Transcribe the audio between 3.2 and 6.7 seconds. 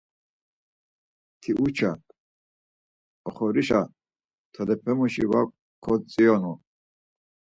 oxorişa tolepemuşi va kotziyonu.